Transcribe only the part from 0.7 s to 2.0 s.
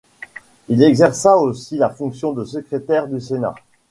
exerça aussi la